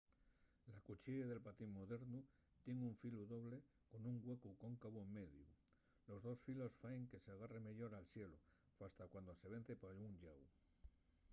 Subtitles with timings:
[0.73, 2.19] la cuchiella del patín modernu
[2.63, 3.59] tien un filu doble
[3.89, 5.45] con un güecu cóncavu en mediu.
[6.07, 8.39] los dos filos faen que s’agarre meyor al xelu
[8.77, 10.41] fasta cuando se vence pa un llau